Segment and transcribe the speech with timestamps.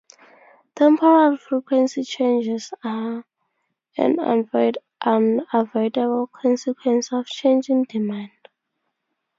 [0.73, 3.23] Temporary frequency changes are
[3.97, 4.81] an unavoidable
[6.33, 8.31] consequence of changing demand.